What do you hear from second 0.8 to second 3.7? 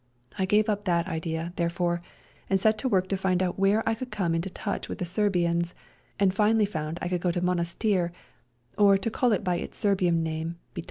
that idea, therefore, and set to work to find out